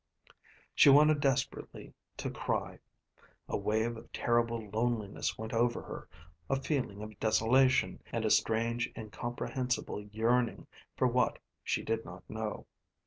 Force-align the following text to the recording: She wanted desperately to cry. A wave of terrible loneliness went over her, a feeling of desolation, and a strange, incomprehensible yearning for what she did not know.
She 0.73 0.89
wanted 0.89 1.19
desperately 1.19 1.93
to 2.17 2.31
cry. 2.31 2.79
A 3.47 3.55
wave 3.55 3.97
of 3.97 4.11
terrible 4.11 4.67
loneliness 4.71 5.37
went 5.37 5.53
over 5.53 5.83
her, 5.83 6.09
a 6.49 6.59
feeling 6.59 7.03
of 7.03 7.19
desolation, 7.19 8.01
and 8.11 8.25
a 8.25 8.31
strange, 8.31 8.91
incomprehensible 8.97 10.01
yearning 10.05 10.65
for 10.97 11.07
what 11.07 11.37
she 11.63 11.83
did 11.83 12.03
not 12.03 12.27
know. 12.27 12.65